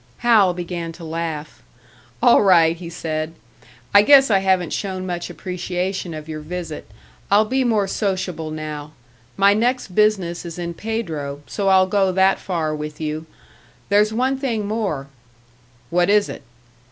Hal 0.25 0.55
began 0.55 0.91
to 0.93 1.03
laugh. 1.03 1.61
"All 2.23 2.41
right," 2.41 2.75
he 2.75 2.89
said; 2.89 3.33
"I 3.93 4.01
guess 4.01 4.31
I 4.31 4.39
haven't 4.39 4.73
shown 4.73 5.05
much 5.05 5.29
appreciation 5.29 6.15
of 6.15 6.27
your 6.27 6.39
visit. 6.39 6.89
I'll 7.29 7.45
be 7.45 7.63
more 7.63 7.87
sociable 7.87 8.49
now. 8.49 8.93
My 9.37 9.53
next 9.53 9.89
business 9.93 10.43
is 10.43 10.57
in 10.57 10.73
Pedro, 10.73 11.43
so 11.45 11.67
I'll 11.67 11.85
go 11.85 12.11
that 12.13 12.39
far 12.39 12.75
with 12.75 12.99
you. 12.99 13.27
There's 13.89 14.11
one 14.11 14.39
thing 14.39 14.67
more" 14.67 15.05
"What 15.91 16.09
is 16.09 16.29
it?" 16.29 16.41